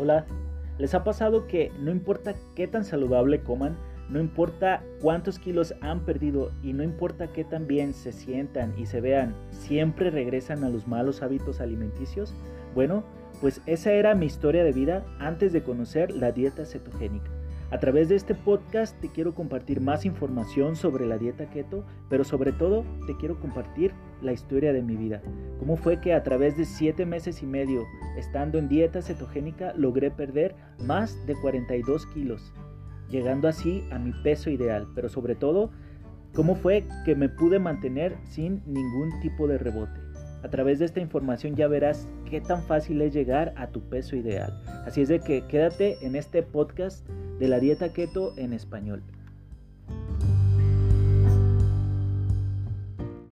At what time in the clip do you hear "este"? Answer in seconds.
18.16-18.34, 46.16-46.42